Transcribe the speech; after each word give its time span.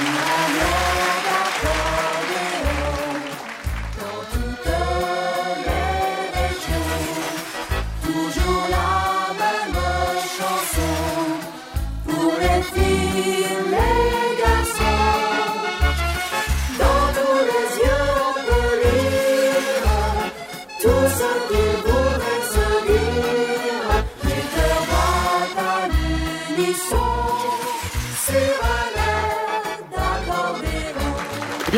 te 0.00 0.04
não 0.04 0.89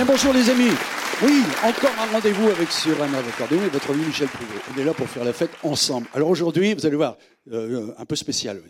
bonjour 0.05 0.33
les 0.33 0.51
amis. 0.51 0.71
Oui, 1.23 1.43
encore 1.63 1.91
un 2.01 2.13
rendez-vous 2.13 2.49
avec 2.49 2.69
un 2.87 3.29
accordéon 3.29 3.63
et 3.65 3.69
votre 3.69 3.91
ami 3.91 4.05
Michel 4.05 4.27
Prouvé. 4.27 4.55
On 4.75 4.81
est 4.81 4.85
là 4.85 4.93
pour 4.95 5.09
faire 5.09 5.25
la 5.25 5.33
fête 5.33 5.51
ensemble. 5.63 6.07
Alors 6.15 6.29
aujourd'hui, 6.29 6.75
vous 6.75 6.85
allez 6.85 6.97
voir, 6.97 7.17
euh, 7.53 7.93
un 7.97 8.05
peu 8.05 8.17
spécial. 8.17 8.61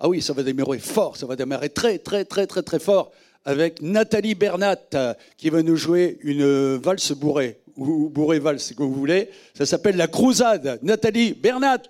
Ah 0.00 0.08
oui, 0.08 0.20
ça 0.20 0.32
va 0.32 0.42
démarrer 0.42 0.78
fort, 0.78 1.16
ça 1.16 1.26
va 1.26 1.36
démarrer 1.36 1.68
très, 1.68 1.98
très, 1.98 2.24
très, 2.24 2.46
très, 2.46 2.62
très 2.62 2.78
fort 2.80 3.12
avec 3.44 3.80
Nathalie 3.82 4.34
Bernat 4.34 4.76
qui 5.36 5.50
va 5.50 5.62
nous 5.62 5.76
jouer 5.76 6.18
une 6.22 6.76
valse 6.76 7.12
bourrée, 7.12 7.60
ou 7.76 8.08
bourrée 8.08 8.40
valse, 8.40 8.72
comme 8.76 8.88
vous 8.88 8.94
voulez. 8.94 9.30
Ça 9.54 9.66
s'appelle 9.66 9.96
La 9.96 10.08
Crousade. 10.08 10.80
Nathalie 10.82 11.34
Bernat. 11.34 11.82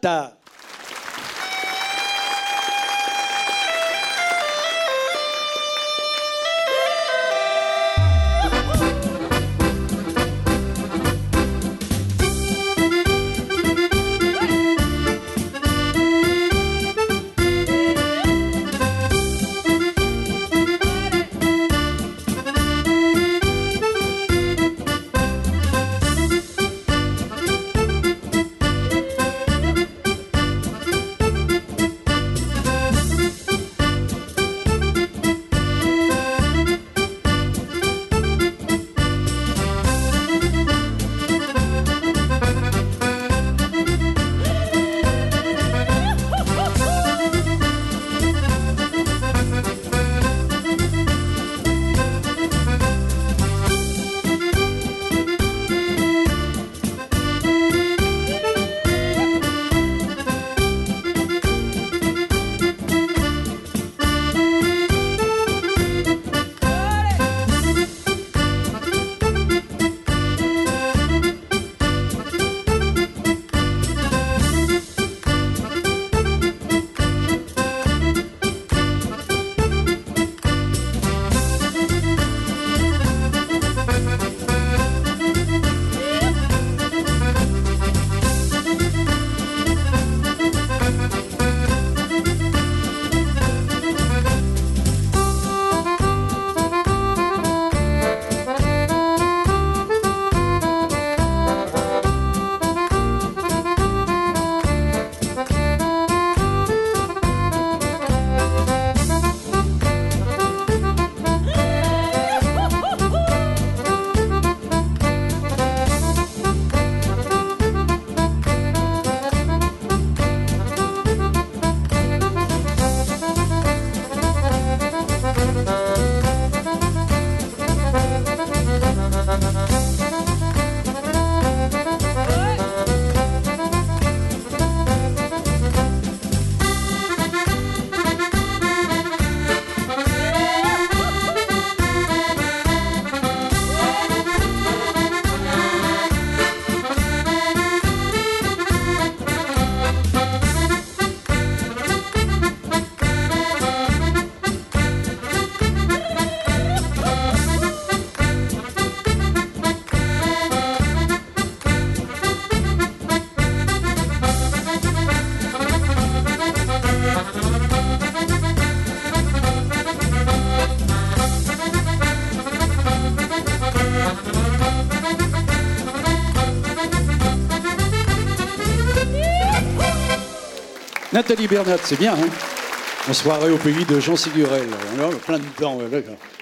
Bernat, 181.48 181.78
c'est 181.82 181.98
bien, 181.98 182.14
hein 182.14 183.12
soirée 183.14 183.50
au 183.50 183.56
pays 183.56 183.84
de 183.84 183.98
Jean 183.98 184.14
Sigurel. 184.14 184.68
On 185.00 185.16
plein 185.16 185.38
de 185.38 185.44
dents. 185.60 185.78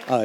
Ah, 0.08 0.24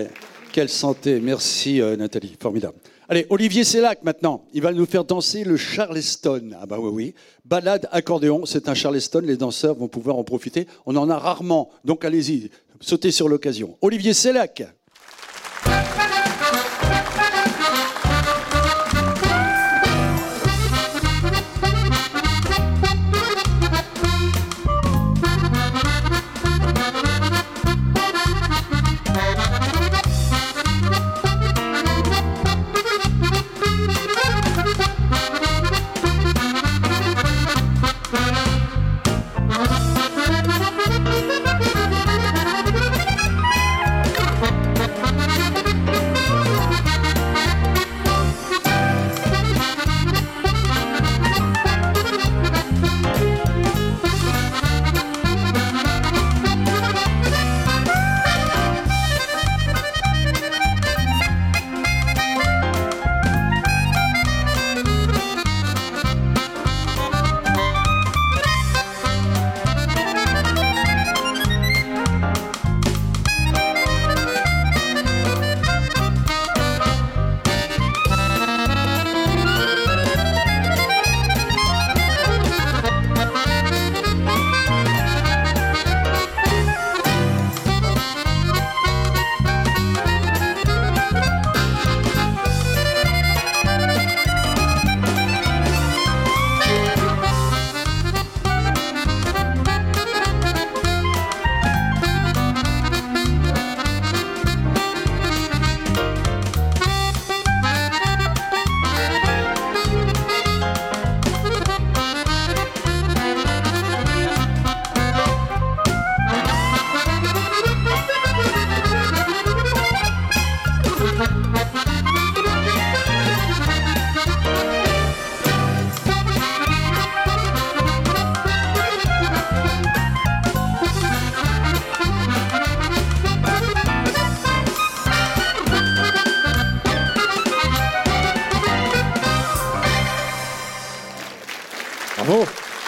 quelle 0.51 0.67
santé. 0.67 1.19
Merci, 1.21 1.81
euh, 1.81 1.95
Nathalie. 1.95 2.35
Formidable. 2.39 2.75
Allez, 3.07 3.25
Olivier 3.29 3.63
Sellac, 3.63 4.03
maintenant. 4.03 4.45
Il 4.53 4.61
va 4.61 4.73
nous 4.73 4.85
faire 4.85 5.05
danser 5.05 5.43
le 5.43 5.57
Charleston. 5.57 6.51
Ah 6.61 6.65
bah 6.65 6.77
oui, 6.79 6.89
oui. 6.91 7.15
Balade 7.45 7.87
accordéon, 7.91 8.45
c'est 8.45 8.67
un 8.67 8.73
Charleston. 8.73 9.21
Les 9.23 9.37
danseurs 9.37 9.75
vont 9.75 9.87
pouvoir 9.87 10.17
en 10.17 10.23
profiter. 10.23 10.67
On 10.85 10.95
en 10.95 11.09
a 11.09 11.17
rarement. 11.17 11.69
Donc 11.85 12.03
allez-y, 12.03 12.49
sautez 12.81 13.11
sur 13.11 13.29
l'occasion. 13.29 13.77
Olivier 13.81 14.13
Sellac. 14.13 14.63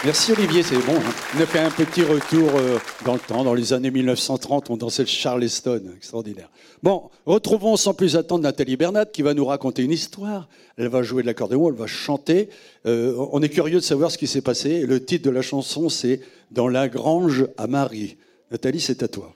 Merci 0.06 0.30
Olivier, 0.30 0.62
c'est 0.62 0.76
bon. 0.86 0.94
Hein. 0.94 1.12
On 1.36 1.40
a 1.40 1.46
fait 1.46 1.58
un 1.58 1.68
petit 1.68 2.04
retour 2.04 2.48
euh, 2.54 2.78
dans 3.04 3.14
le 3.14 3.18
temps. 3.18 3.42
Dans 3.42 3.54
les 3.54 3.72
années 3.72 3.90
1930, 3.90 4.70
on 4.70 4.76
dansait 4.76 5.02
le 5.02 5.08
Charleston. 5.08 5.82
Extraordinaire. 5.96 6.48
Bon, 6.80 7.10
retrouvons 7.24 7.76
sans 7.76 7.92
plus 7.92 8.14
attendre 8.14 8.44
Nathalie 8.44 8.76
Bernat 8.76 9.06
qui 9.06 9.22
va 9.22 9.34
nous 9.34 9.44
raconter 9.44 9.82
une 9.82 9.90
histoire. 9.90 10.48
Elle 10.76 10.86
va 10.86 11.02
jouer 11.02 11.22
de 11.22 11.26
l'accordéon, 11.26 11.70
elle 11.70 11.74
va 11.74 11.88
chanter. 11.88 12.50
Euh, 12.86 13.16
on 13.32 13.42
est 13.42 13.48
curieux 13.48 13.80
de 13.80 13.84
savoir 13.84 14.12
ce 14.12 14.18
qui 14.18 14.28
s'est 14.28 14.42
passé. 14.42 14.86
Le 14.86 15.04
titre 15.04 15.24
de 15.24 15.30
la 15.30 15.42
chanson, 15.42 15.88
c'est 15.88 16.20
Dans 16.52 16.68
la 16.68 16.88
grange 16.88 17.48
à 17.58 17.66
Marie. 17.66 18.16
Nathalie, 18.52 18.80
c'est 18.80 19.02
à 19.02 19.08
toi. 19.08 19.34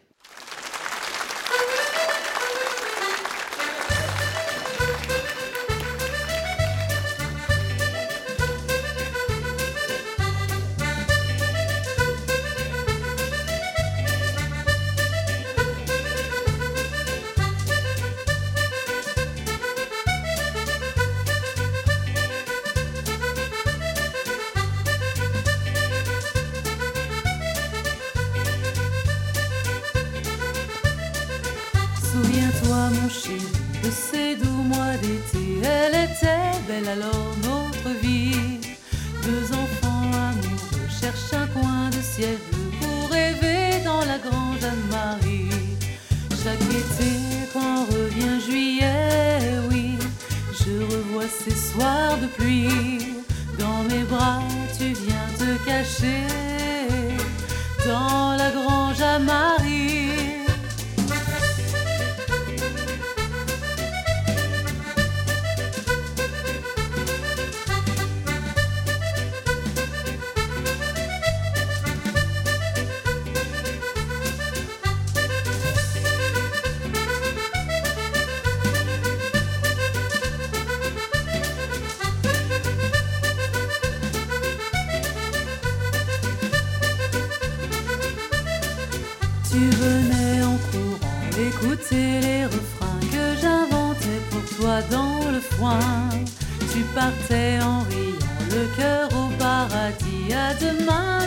ces 51.45 51.57
soirs 51.57 52.19
de 52.21 52.27
pluie. 52.27 53.15
Dans 53.59 53.83
mes 53.85 54.05
bras, 54.05 54.43
tu 54.77 54.93
viens 54.93 55.29
te 55.39 55.65
cacher. 55.65 56.50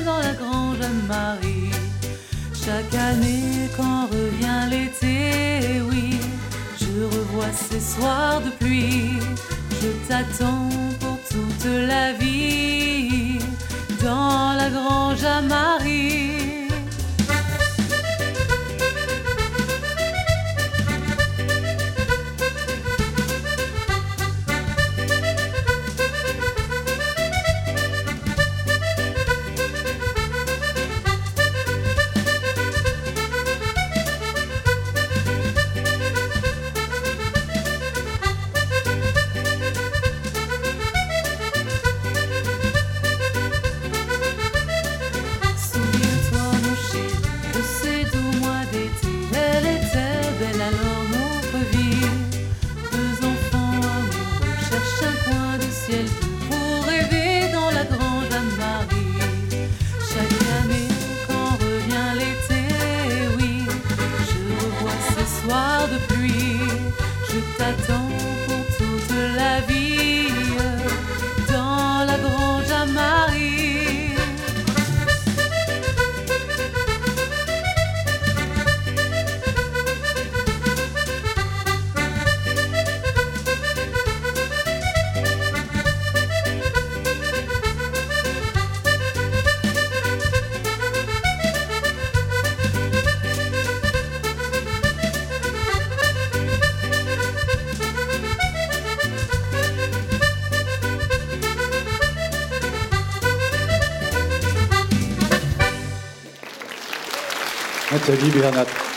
dans 0.06 0.20
la 0.20 0.34
grange 0.34 0.78
Marie. 1.08 1.72
Chaque 2.54 2.94
année, 2.96 3.70
quand 3.78 4.08
revient 4.08 4.70
l'été, 4.70 5.82
oui, 5.90 6.18
je 6.80 7.04
revois 7.04 7.52
ces 7.52 7.80
soirs 7.80 8.42
de 8.42 8.50
pluie. 8.52 9.20
Je 9.82 9.90
t'attends 10.08 10.70
pour 11.00 11.18
toute 11.30 11.66
la 11.66 12.14
vie 12.14 13.40
dans 14.04 14.54
la 14.58 14.70
grange 14.70 15.24
à 15.24 15.42
Marie. 15.42 16.53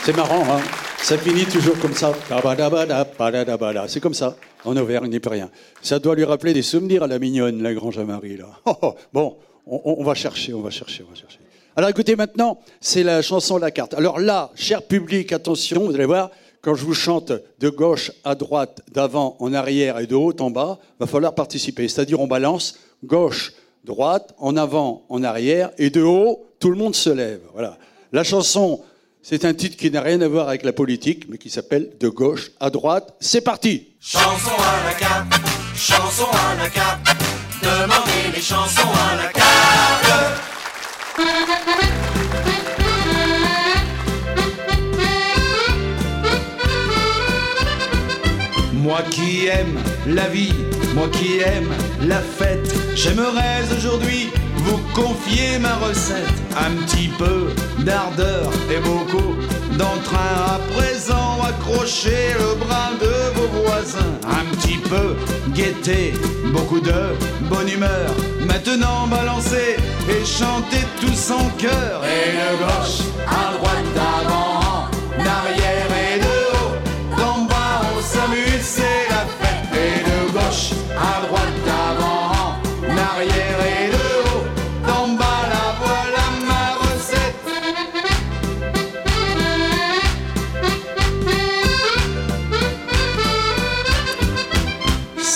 C'est 0.03 0.15
marrant, 0.15 0.43
hein 0.43 0.59
Ça 0.97 1.17
finit 1.19 1.45
toujours 1.45 1.77
comme 1.79 1.93
ça. 1.93 2.13
C'est 3.87 3.99
comme 3.99 4.13
ça. 4.15 4.35
En 4.65 4.75
Auvergne, 4.75 5.05
il 5.05 5.11
n'y 5.11 5.19
peut 5.19 5.29
rien. 5.29 5.51
Ça 5.83 5.99
doit 5.99 6.15
lui 6.15 6.23
rappeler 6.23 6.53
des 6.53 6.63
souvenirs 6.63 7.03
à 7.03 7.07
la 7.07 7.19
mignonne, 7.19 7.61
la 7.61 7.73
Grange 7.75 7.99
à 7.99 8.03
Marie, 8.03 8.37
là. 8.37 8.47
Oh, 8.65 8.73
oh. 8.81 8.95
bon, 9.13 9.37
on, 9.67 10.03
va 10.03 10.15
chercher, 10.15 10.53
on 10.53 10.61
va 10.61 10.71
chercher, 10.71 11.03
on 11.07 11.11
va 11.11 11.15
chercher. 11.15 11.39
Alors 11.75 11.91
écoutez, 11.91 12.15
maintenant, 12.15 12.59
c'est 12.81 13.03
la 13.03 13.21
chanson 13.21 13.57
La 13.57 13.69
Carte. 13.69 13.93
Alors 13.93 14.19
là, 14.19 14.49
cher 14.55 14.81
public, 14.81 15.31
attention, 15.31 15.85
vous 15.85 15.93
allez 15.93 16.05
voir, 16.05 16.31
quand 16.61 16.73
je 16.73 16.83
vous 16.83 16.95
chante 16.95 17.31
de 17.59 17.69
gauche 17.69 18.11
à 18.23 18.33
droite, 18.33 18.81
d'avant 18.91 19.37
en 19.39 19.53
arrière 19.53 19.99
et 19.99 20.07
de 20.07 20.15
haut 20.15 20.33
en 20.39 20.49
bas, 20.49 20.79
va 20.99 21.05
falloir 21.05 21.35
participer. 21.35 21.87
C'est-à-dire, 21.87 22.19
on 22.19 22.27
balance 22.27 22.79
gauche, 23.03 23.53
droite, 23.83 24.33
en 24.39 24.57
avant, 24.57 25.05
en 25.09 25.23
arrière, 25.23 25.69
et 25.77 25.91
de 25.91 26.01
haut, 26.01 26.47
tout 26.59 26.71
le 26.71 26.77
monde 26.77 26.95
se 26.95 27.11
lève. 27.11 27.41
Voilà. 27.53 27.77
La 28.11 28.23
chanson 28.23 28.83
c'est 29.29 29.43
un 29.43 29.53
titre 29.53 29.75
qui 29.75 29.91
n'a 29.91 29.99
rien 29.99 30.21
à 30.21 30.27
voir 30.29 30.47
avec 30.47 30.63
la 30.63 30.71
politique, 30.71 31.25
mais 31.27 31.37
qui 31.37 31.49
s'appelle 31.49 31.89
De 31.99 32.07
gauche 32.07 32.51
à 32.61 32.69
droite. 32.69 33.13
C'est 33.19 33.41
parti 33.41 33.89
Chanson 33.99 34.51
à 34.57 34.85
la 34.87 34.93
carte, 34.93 35.33
chanson 35.75 36.27
à 36.31 36.55
la 36.55 36.69
carte, 36.69 37.01
demandez 37.61 38.33
les 38.33 38.41
chansons 38.41 38.87
à 38.87 39.15
la 39.21 39.27
carte. 39.33 39.47
Moi 48.71 49.01
qui 49.11 49.47
aime 49.47 49.77
la 50.07 50.29
vie, 50.29 50.53
moi 50.95 51.09
qui 51.09 51.39
aime 51.39 51.73
la 52.07 52.21
fête, 52.21 52.73
j'aimerais 52.95 53.63
aujourd'hui 53.75 54.29
vous 54.67 54.79
confier 54.93 55.59
ma 55.59 55.75
recette. 55.75 56.37
Un 56.57 56.71
petit 56.83 57.09
peu 57.21 57.37
d'ardeur 57.83 58.51
et 58.73 58.79
beaucoup 58.79 59.35
d'entrain 59.77 60.33
à 60.55 60.59
présent, 60.73 61.37
accrochez 61.49 62.33
le 62.41 62.55
bras 62.63 62.91
de 62.99 63.13
vos 63.35 63.49
voisins. 63.63 64.13
Un 64.39 64.45
petit 64.55 64.77
peu 64.77 65.15
gaieté, 65.53 66.13
beaucoup 66.53 66.79
de 66.79 66.99
bonne 67.49 67.69
humeur. 67.69 68.11
Maintenant 68.45 69.07
balancez 69.07 69.77
et 70.09 70.25
chantez 70.25 70.85
tous 71.01 71.31
en 71.31 71.49
chœur. 71.57 72.01
Et 72.05 72.31
de 72.41 72.49
gauche 72.63 72.99
à 73.27 73.57
droite 73.57 73.89
d'avant, 73.95 74.87
d'arrière 75.23 75.76
et 75.76 75.76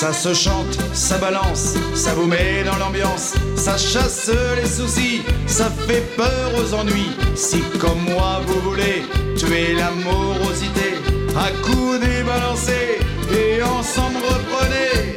Ça 0.01 0.13
se 0.13 0.34
chante, 0.34 0.79
ça 0.93 1.20
balance, 1.20 1.75
ça 1.93 2.15
vous 2.15 2.25
met 2.25 2.63
dans 2.63 2.75
l'ambiance, 2.77 3.36
ça 3.55 3.77
chasse 3.77 4.31
les 4.55 4.67
soucis, 4.67 5.22
ça 5.46 5.70
fait 5.88 6.01
peur 6.17 6.51
aux 6.58 6.74
ennuis. 6.74 7.12
Si 7.36 7.62
comme 7.79 8.01
moi 8.10 8.41
vous 8.48 8.60
voulez 8.62 9.03
tuer 9.38 9.75
la 9.75 9.91
morosité, 9.91 10.96
à 11.38 11.51
coups 11.62 12.00
débalancés 12.00 12.98
et 13.31 13.62
ensemble 13.62 14.17
reprenez. 14.24 15.12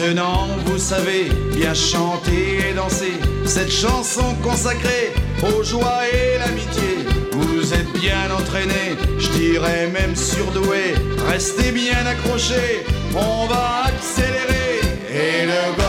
Maintenant, 0.00 0.46
vous 0.66 0.78
savez 0.78 1.28
bien 1.56 1.74
chanter 1.74 2.70
et 2.70 2.72
danser 2.72 3.14
cette 3.44 3.70
chanson 3.70 4.36
consacrée 4.44 5.12
aux 5.42 5.64
joies 5.64 6.02
et 6.12 6.38
l'amitié. 6.38 6.98
Vous 7.32 7.74
êtes 7.74 7.92
bien 7.94 8.30
entraîné, 8.30 8.96
je 9.18 9.28
dirais 9.30 9.88
même 9.88 10.14
surdoué. 10.14 10.94
Restez 11.28 11.72
bien 11.72 12.06
accrochés, 12.06 12.84
on 13.16 13.46
va 13.46 13.86
accélérer. 13.86 14.80
Et 15.10 15.46
de 15.46 15.87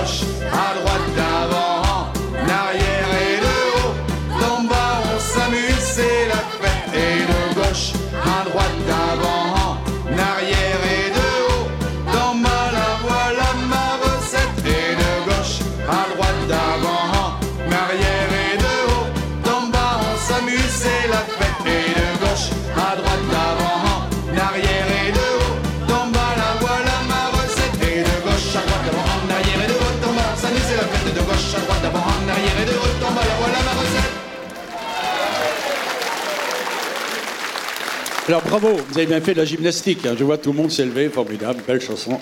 Alors 38.29 38.43
bravo, 38.43 38.67
vous 38.75 38.95
avez 38.99 39.07
bien 39.07 39.21
fait 39.21 39.33
de 39.33 39.39
la 39.39 39.45
gymnastique. 39.45 40.05
hein. 40.05 40.13
Je 40.15 40.23
vois 40.23 40.37
tout 40.37 40.51
le 40.51 40.57
monde 40.57 40.69
levé, 40.77 41.09
formidable, 41.09 41.63
belle 41.65 41.81
chanson. 41.81 42.19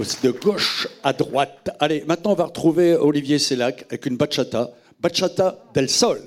Aussi 0.00 0.16
de 0.20 0.32
gauche 0.32 0.88
à 1.04 1.12
droite. 1.12 1.70
Allez, 1.78 2.02
maintenant 2.08 2.32
on 2.32 2.34
va 2.34 2.46
retrouver 2.46 2.96
Olivier 2.96 3.38
Sellac 3.38 3.84
avec 3.88 4.04
une 4.06 4.16
bachata. 4.16 4.70
Bachata 5.00 5.56
del 5.72 5.88
Sol. 5.88 6.18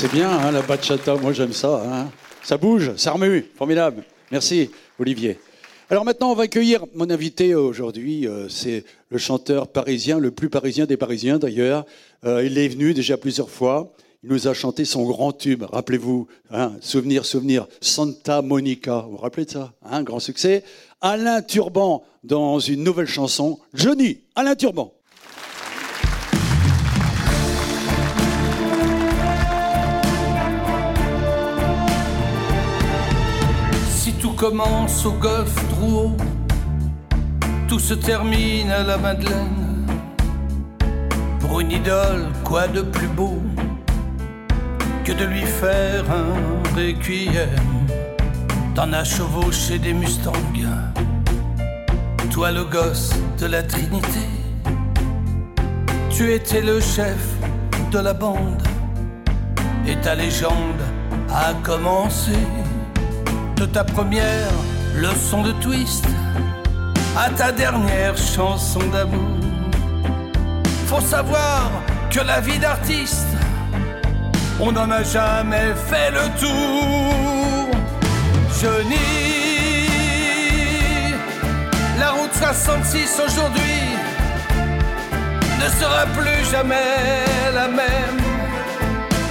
C'est 0.00 0.12
bien, 0.12 0.30
hein, 0.30 0.52
la 0.52 0.62
bachata, 0.62 1.16
moi 1.16 1.32
j'aime 1.32 1.52
ça. 1.52 1.82
hein. 1.84 2.08
Ça 2.44 2.56
bouge, 2.56 2.94
ça 2.96 3.10
remue, 3.10 3.44
formidable. 3.56 4.04
Merci, 4.30 4.70
Olivier. 5.00 5.40
Alors 5.90 6.04
maintenant, 6.04 6.30
on 6.30 6.34
va 6.36 6.44
accueillir 6.44 6.84
mon 6.94 7.10
invité 7.10 7.56
aujourd'hui. 7.56 8.24
euh, 8.28 8.48
c'est 8.48 8.84
le 9.10 9.18
chanteur 9.18 9.66
parisien, 9.66 10.20
le 10.20 10.30
plus 10.30 10.50
parisien 10.50 10.86
des 10.86 10.96
Parisiens 10.96 11.40
d'ailleurs. 11.40 11.84
Euh, 12.24 12.44
il 12.46 12.58
est 12.58 12.68
venu 12.68 12.94
déjà 12.94 13.16
plusieurs 13.16 13.50
fois. 13.50 13.92
Il 14.22 14.30
nous 14.30 14.46
a 14.46 14.54
chanté 14.54 14.84
son 14.84 15.04
grand 15.04 15.32
tube. 15.32 15.64
Rappelez-vous, 15.64 16.28
hein, 16.52 16.74
souvenir, 16.80 17.24
souvenir, 17.24 17.66
Santa 17.80 18.40
Monica. 18.40 19.00
Vous 19.06 19.16
vous 19.16 19.16
rappelez 19.16 19.46
de 19.46 19.50
ça 19.50 19.72
Un 19.82 20.04
grand 20.04 20.20
succès. 20.20 20.62
Alain 21.00 21.42
Turban 21.42 22.04
dans 22.22 22.60
une 22.60 22.84
nouvelle 22.84 23.06
chanson. 23.08 23.58
Johnny, 23.74 24.20
Alain 24.36 24.54
Turban. 24.54 24.92
Commence 34.38 35.04
au 35.04 35.12
golf 35.12 35.52
Drouot, 35.70 36.16
tout 37.66 37.80
se 37.80 37.92
termine 37.92 38.70
à 38.70 38.84
la 38.84 38.96
Madeleine. 38.96 39.84
Pour 41.40 41.58
une 41.58 41.72
idole, 41.72 42.28
quoi 42.44 42.68
de 42.68 42.82
plus 42.82 43.08
beau 43.08 43.42
que 45.04 45.12
de 45.12 45.24
lui 45.24 45.42
faire 45.42 46.04
un 46.08 46.76
requiem 46.76 47.48
T'en 48.76 48.92
as 48.92 49.02
chevauché 49.02 49.80
des 49.80 49.92
Mustangs, 49.92 50.32
toi 52.30 52.52
le 52.52 52.62
gosse 52.62 53.14
de 53.40 53.46
la 53.46 53.64
Trinité. 53.64 54.28
Tu 56.10 56.32
étais 56.32 56.60
le 56.60 56.78
chef 56.78 57.18
de 57.90 57.98
la 57.98 58.12
bande 58.12 58.62
et 59.84 59.96
ta 59.96 60.14
légende 60.14 60.82
a 61.28 61.54
commencé 61.64 62.38
de 63.58 63.66
ta 63.66 63.82
première 63.82 64.52
leçon 64.94 65.42
de 65.42 65.50
twist 65.52 66.04
à 67.16 67.28
ta 67.30 67.50
dernière 67.50 68.16
chanson 68.16 68.78
d'amour. 68.92 69.36
Faut 70.86 71.00
savoir 71.00 71.70
que 72.10 72.20
la 72.20 72.40
vie 72.40 72.58
d'artiste, 72.58 73.26
on 74.60 74.70
n'en 74.72 74.90
a 74.90 75.02
jamais 75.02 75.72
fait 75.88 76.10
le 76.12 76.24
tour. 76.38 77.68
Johnny, 78.60 78.96
la 81.98 82.10
route 82.12 82.34
66 82.34 83.20
aujourd'hui 83.26 83.82
ne 85.60 85.68
sera 85.80 86.06
plus 86.16 86.50
jamais 86.52 86.94
la 87.54 87.66
même. 87.66 88.20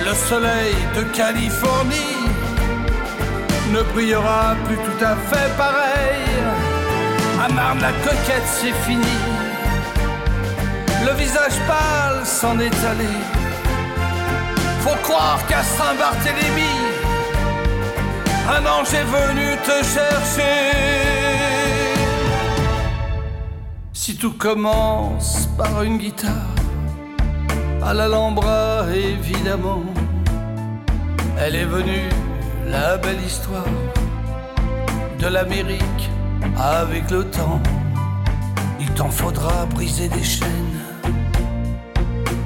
Le 0.05 0.13
soleil 0.13 0.75
de 0.97 1.03
Californie 1.15 2.16
ne 3.71 3.81
brillera 3.93 4.55
plus 4.65 4.77
tout 4.77 5.05
à 5.05 5.15
fait 5.15 5.49
pareil. 5.57 6.27
À 7.43 7.47
la 7.81 7.91
coquette 8.03 8.43
c'est 8.45 8.73
fini. 8.85 9.15
Le 11.05 11.13
visage 11.13 11.57
pâle 11.67 12.25
s'en 12.25 12.59
est 12.59 12.79
allé. 12.91 13.13
Faut 14.81 14.97
croire 15.03 15.39
qu'à 15.47 15.63
Saint-Barthélemy, 15.63 16.75
un 18.49 18.65
ange 18.65 18.93
est 18.93 19.03
venu 19.03 19.57
te 19.63 19.83
chercher. 19.95 20.57
Si 23.93 24.17
tout 24.17 24.33
commence 24.33 25.47
par 25.57 25.83
une 25.83 25.97
guitare, 25.97 26.55
à 27.83 27.93
l'Alhambra 27.93 28.85
évidemment, 28.93 29.83
elle 31.39 31.55
est 31.55 31.65
venue 31.65 32.09
la 32.69 32.97
belle 32.97 33.21
histoire 33.25 33.63
de 35.19 35.27
l'Amérique 35.27 36.09
avec 36.57 37.09
le 37.09 37.23
temps. 37.25 37.61
Il 38.79 38.89
t'en 38.91 39.09
faudra 39.09 39.65
briser 39.67 40.09
des 40.09 40.23
chaînes 40.23 40.79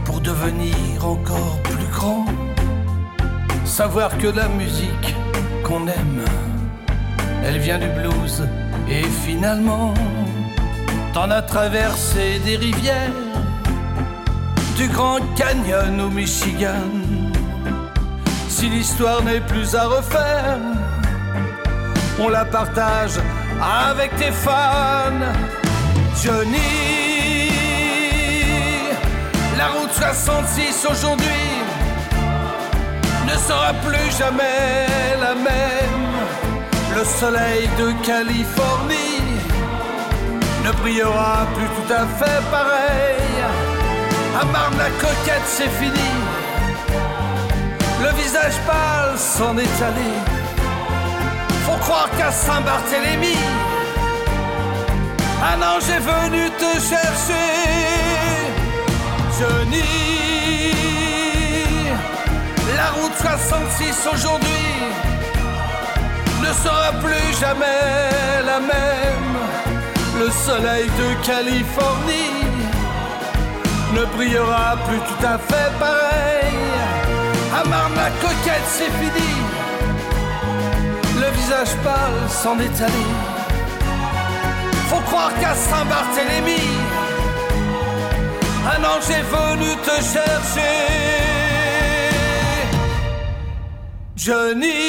pour 0.05 0.21
devenir 0.21 1.05
encore 1.05 1.57
plus 1.63 1.87
grand. 1.87 2.25
Savoir 3.65 4.17
que 4.17 4.27
la 4.27 4.47
musique 4.49 5.15
qu'on 5.63 5.87
aime, 5.87 6.25
elle 7.43 7.59
vient 7.59 7.79
du 7.79 7.87
blues 7.87 8.43
et 8.89 9.03
finalement, 9.03 9.93
t'en 11.13 11.29
as 11.31 11.41
traversé 11.41 12.39
des 12.45 12.57
rivières, 12.57 13.21
du 14.77 14.87
Grand 14.87 15.19
Canyon 15.35 15.99
au 16.01 16.09
Michigan 16.09 16.89
si 18.61 18.69
l'histoire 18.69 19.23
n'est 19.23 19.41
plus 19.41 19.73
à 19.73 19.87
refaire, 19.87 20.59
on 22.19 22.29
la 22.29 22.45
partage 22.45 23.15
avec 23.59 24.15
tes 24.17 24.31
fans. 24.31 25.25
Johnny, 26.23 27.49
la 29.57 29.67
route 29.69 29.91
66 29.91 30.87
aujourd'hui 30.91 31.49
ne 33.25 33.35
sera 33.47 33.73
plus 33.85 34.11
jamais 34.15 34.85
la 35.19 35.33
même. 35.33 36.11
Le 36.95 37.03
soleil 37.03 37.67
de 37.79 37.87
Californie 38.05 39.23
ne 40.63 40.71
brillera 40.81 41.47
plus 41.55 41.69
tout 41.77 41.91
à 41.91 42.05
fait 42.19 42.41
pareil. 42.51 43.33
À 44.39 44.45
Marne 44.45 44.77
la 44.77 44.91
coquette, 45.01 45.47
c'est 45.47 45.73
fini 45.79 46.11
le 48.01 48.09
visage 48.21 48.57
pâle 48.65 49.17
s'en 49.17 49.57
est 49.57 49.77
allé. 49.87 50.11
Faut 51.65 51.77
croire 51.77 52.09
qu'à 52.17 52.31
Saint-Barthélemy, 52.31 53.37
un 55.51 55.61
ange 55.61 55.89
est 55.89 56.05
venu 56.13 56.49
te 56.61 56.71
chercher. 56.89 57.51
Johnny, 59.39 60.73
la 62.75 62.89
route 62.91 63.17
66 63.19 64.07
aujourd'hui 64.13 64.71
ne 66.41 66.53
sera 66.63 66.91
plus 67.05 67.39
jamais 67.39 68.43
la 68.45 68.59
même. 68.59 69.31
Le 70.19 70.29
soleil 70.29 70.89
de 71.01 71.25
Californie 71.25 72.45
ne 73.95 74.05
brillera 74.15 74.77
plus 74.87 74.99
tout 74.99 75.25
à 75.25 75.37
fait 75.37 75.71
pareil. 75.79 76.80
À 77.61 77.63
Marne 77.65 77.93
la 77.95 78.09
coquette, 78.21 78.67
c'est 78.67 78.85
fini. 78.85 79.31
Le 81.15 81.29
visage 81.35 81.75
pâle 81.83 82.29
s'en 82.29 82.57
est 82.59 82.81
allé. 82.81 83.05
Faut 84.89 85.01
croire 85.01 85.31
qu'à 85.39 85.53
Saint-Barthélemy, 85.53 86.61
un 88.65 88.83
ange 88.83 89.09
est 89.09 89.27
venu 89.35 89.75
te 89.83 89.95
chercher. 90.13 90.61
Johnny. 94.15 94.87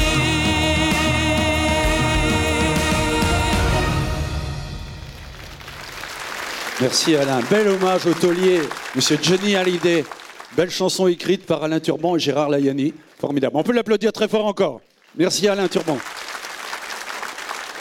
Merci 6.80 7.16
Alain. 7.16 7.40
Bel 7.50 7.68
hommage 7.68 8.06
au 8.06 8.14
taulier, 8.14 8.62
Monsieur 8.94 9.18
Johnny 9.22 9.56
Hallyday. 9.56 10.04
Belle 10.54 10.68
chanson 10.68 11.06
écrite 11.06 11.46
par 11.46 11.62
Alain 11.64 11.80
Turban 11.80 12.16
et 12.16 12.18
Gérard 12.18 12.50
Layani. 12.50 12.92
Formidable. 13.18 13.56
On 13.56 13.62
peut 13.62 13.72
l'applaudir 13.72 14.12
très 14.12 14.28
fort 14.28 14.44
encore. 14.44 14.82
Merci 15.16 15.48
Alain 15.48 15.66
Turban. 15.66 15.96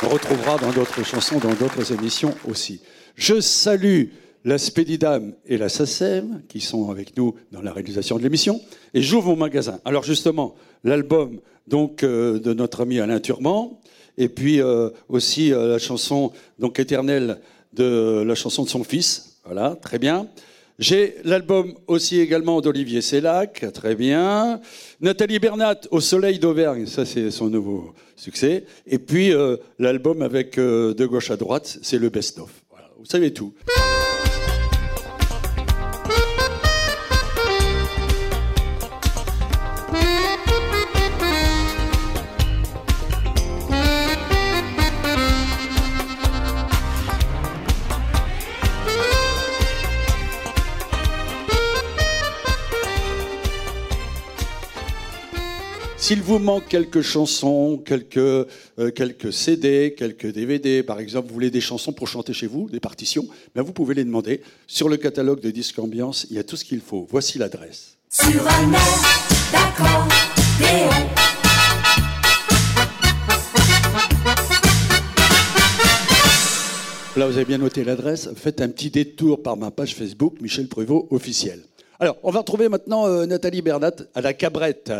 On 0.03 0.07
retrouvera 0.07 0.57
dans 0.57 0.71
d'autres 0.71 1.03
chansons, 1.03 1.39
dans 1.39 1.53
d'autres 1.53 1.91
émissions 1.91 2.33
aussi. 2.47 2.79
Je 3.15 3.41
salue 3.41 4.05
la 4.45 4.57
Spédidam 4.57 5.33
et 5.45 5.57
la 5.57 5.67
SACEM 5.67 6.43
qui 6.47 6.61
sont 6.61 6.89
avec 6.89 7.17
nous 7.17 7.35
dans 7.51 7.61
la 7.61 7.73
réalisation 7.73 8.17
de 8.17 8.23
l'émission. 8.23 8.61
Et 8.93 9.01
j'ouvre 9.01 9.31
mon 9.31 9.35
magasin. 9.35 9.79
Alors 9.83 10.03
justement, 10.03 10.55
l'album 10.85 11.41
donc 11.67 12.03
euh, 12.03 12.39
de 12.39 12.53
notre 12.53 12.81
ami 12.81 13.01
Alain 13.01 13.19
Turban 13.19 13.81
et 14.17 14.29
puis 14.29 14.61
euh, 14.61 14.89
aussi 15.09 15.51
euh, 15.51 15.67
la 15.67 15.77
chanson 15.77 16.31
donc 16.57 16.79
éternelle 16.79 17.39
de 17.73 18.23
la 18.25 18.35
chanson 18.35 18.63
de 18.63 18.69
son 18.69 18.85
fils. 18.85 19.39
Voilà, 19.43 19.75
très 19.81 19.99
bien. 19.99 20.27
J'ai 20.81 21.17
l'album 21.25 21.75
aussi 21.85 22.19
également 22.19 22.59
d'Olivier 22.59 23.01
Sellac, 23.01 23.71
très 23.71 23.93
bien. 23.93 24.59
Nathalie 24.99 25.37
Bernat, 25.37 25.81
Au 25.91 25.99
soleil 25.99 26.39
d'Auvergne, 26.39 26.87
ça 26.87 27.05
c'est 27.05 27.29
son 27.29 27.49
nouveau 27.49 27.93
succès. 28.15 28.65
Et 28.87 28.97
puis 28.97 29.31
euh, 29.31 29.57
l'album 29.77 30.23
avec 30.23 30.57
euh, 30.57 30.95
De 30.95 31.05
gauche 31.05 31.29
à 31.29 31.37
droite, 31.37 31.77
c'est 31.83 31.99
le 31.99 32.09
best-of. 32.09 32.49
Vous 32.97 33.05
savez 33.05 33.31
tout. 33.31 33.53
S'il 56.11 56.23
vous 56.23 56.39
manque 56.39 56.67
quelques 56.67 56.99
chansons, 56.99 57.81
quelques, 57.85 58.17
euh, 58.17 58.45
quelques 58.93 59.31
CD, 59.31 59.95
quelques 59.97 60.25
DVD, 60.25 60.83
par 60.83 60.99
exemple, 60.99 61.29
vous 61.29 61.33
voulez 61.33 61.51
des 61.51 61.61
chansons 61.61 61.93
pour 61.93 62.09
chanter 62.09 62.33
chez 62.33 62.47
vous, 62.47 62.69
des 62.69 62.81
partitions, 62.81 63.25
ben 63.55 63.61
vous 63.61 63.71
pouvez 63.71 63.95
les 63.95 64.03
demander. 64.03 64.41
Sur 64.67 64.89
le 64.89 64.97
catalogue 64.97 65.39
de 65.39 65.49
Disque 65.51 65.79
Ambiance, 65.79 66.27
il 66.29 66.35
y 66.35 66.39
a 66.39 66.43
tout 66.43 66.57
ce 66.57 66.65
qu'il 66.65 66.81
faut. 66.81 67.07
Voici 67.09 67.37
l'adresse. 67.37 67.95
Sur 68.09 68.45
un 68.45 68.73
air 68.73 69.01
d'accordéon. 69.53 70.89
Là, 77.15 77.27
vous 77.27 77.37
avez 77.37 77.45
bien 77.45 77.57
noté 77.57 77.85
l'adresse. 77.85 78.27
Faites 78.35 78.59
un 78.59 78.67
petit 78.67 78.89
détour 78.89 79.41
par 79.41 79.55
ma 79.55 79.71
page 79.71 79.95
Facebook, 79.95 80.41
Michel 80.41 80.67
Prévost 80.67 81.07
officiel. 81.09 81.61
Alors, 82.01 82.17
on 82.23 82.31
va 82.31 82.39
retrouver 82.39 82.67
maintenant 82.67 83.07
euh, 83.07 83.25
Nathalie 83.27 83.61
Bernat 83.61 83.93
à 84.13 84.21
la 84.21 84.33
cabrette. 84.33 84.91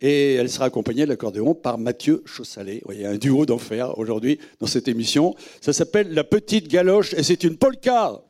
Et 0.00 0.34
elle 0.34 0.48
sera 0.48 0.66
accompagnée 0.66 1.04
de 1.04 1.10
l'accordéon 1.10 1.54
par 1.54 1.78
Mathieu 1.78 2.22
Chaussalet. 2.24 2.82
Il 2.90 3.00
y 3.00 3.04
a 3.04 3.10
un 3.10 3.18
duo 3.18 3.44
d'enfer 3.44 3.98
aujourd'hui 3.98 4.38
dans 4.58 4.66
cette 4.66 4.88
émission. 4.88 5.34
Ça 5.60 5.72
s'appelle 5.72 6.14
La 6.14 6.24
Petite 6.24 6.68
Galoche 6.68 7.12
et 7.14 7.22
c'est 7.22 7.44
une 7.44 7.56
polka. 7.56 8.20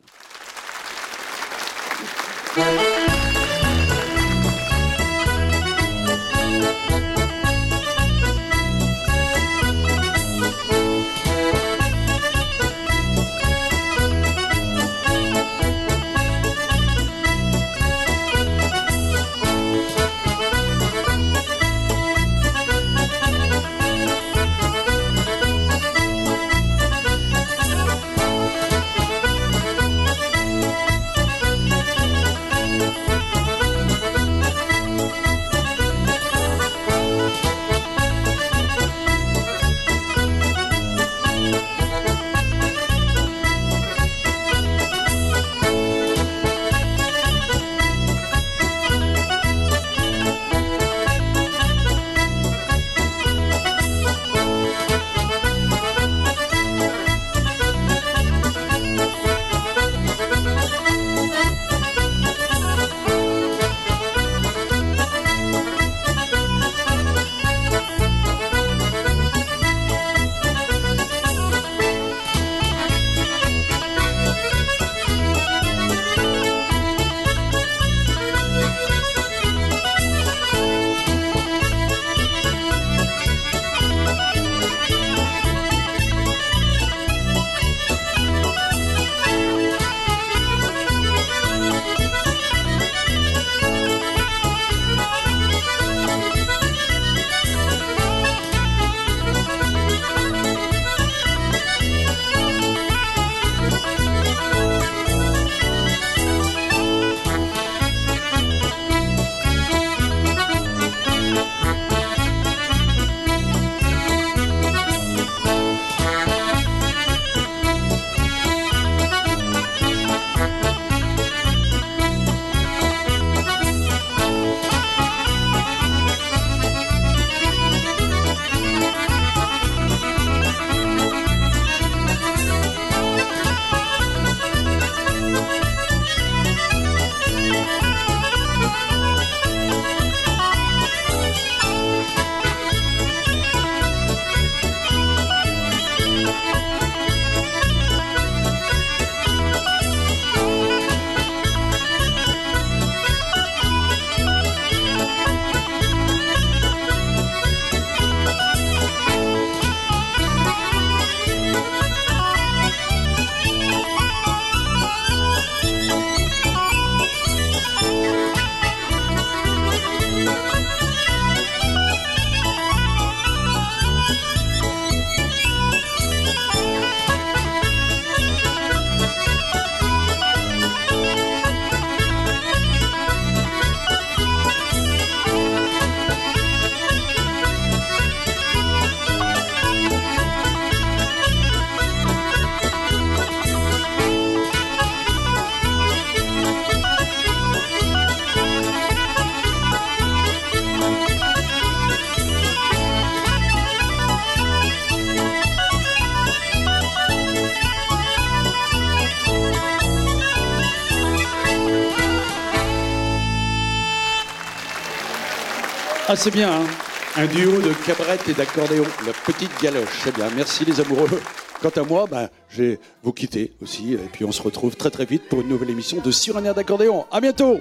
Ah, 216.12 216.16
c'est 216.16 216.32
bien, 216.32 216.50
hein 216.50 216.66
un 217.14 217.26
duo 217.26 217.60
de 217.60 217.72
cabrette 217.86 218.28
et 218.28 218.32
d'accordéon, 218.32 218.82
la 219.06 219.12
petite 219.12 219.52
galoche. 219.62 220.00
C'est 220.02 220.12
bien, 220.12 220.28
merci 220.34 220.64
les 220.64 220.80
amoureux. 220.80 221.22
Quant 221.62 221.68
à 221.68 221.82
moi, 221.84 222.06
ben, 222.10 222.28
je 222.48 222.62
vais 222.64 222.80
vous 223.04 223.12
quitter 223.12 223.52
aussi, 223.62 223.92
et 223.92 224.08
puis 224.12 224.24
on 224.24 224.32
se 224.32 224.42
retrouve 224.42 224.74
très 224.74 224.90
très 224.90 225.04
vite 225.04 225.28
pour 225.28 225.42
une 225.42 225.48
nouvelle 225.48 225.70
émission 225.70 226.00
de 226.00 226.10
Sur 226.10 226.42
d'accordéon. 226.42 227.06
À 227.12 227.20
bientôt 227.20 227.60